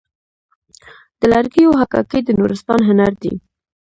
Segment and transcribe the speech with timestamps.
[1.19, 3.33] د لرګیو حکاکي د نورستان هنر دی.